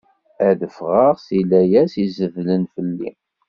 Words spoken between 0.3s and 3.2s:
Ad d-ffɣeɣ seg layas i izedlen fell-i.